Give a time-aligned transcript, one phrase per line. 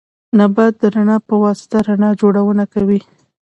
[0.39, 2.99] نبات د رڼا په واسطه رڼا جوړونه کوي